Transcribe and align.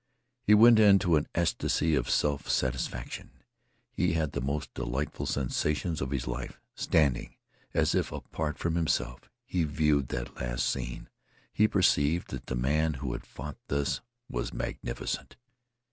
He 0.41 0.55
went 0.55 0.79
into 0.79 1.15
an 1.15 1.27
ecstasy 1.35 1.93
of 1.93 2.09
self 2.09 2.49
satisfaction. 2.49 3.43
He 3.91 4.13
had 4.13 4.31
the 4.31 4.41
most 4.41 4.73
delightful 4.73 5.27
sensations 5.27 6.01
of 6.01 6.09
his 6.09 6.25
life. 6.25 6.59
Standing 6.75 7.35
as 7.75 7.93
if 7.93 8.11
apart 8.11 8.57
from 8.57 8.73
himself, 8.73 9.29
he 9.45 9.63
viewed 9.63 10.07
that 10.07 10.37
last 10.37 10.67
scene. 10.67 11.07
He 11.53 11.67
perceived 11.67 12.31
that 12.31 12.47
the 12.47 12.55
man 12.55 12.95
who 12.95 13.11
had 13.13 13.27
fought 13.27 13.57
thus 13.67 14.01
was 14.27 14.51
magnificent. 14.51 15.35